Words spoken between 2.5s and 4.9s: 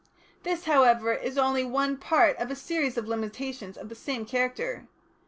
series of limitations of the same character.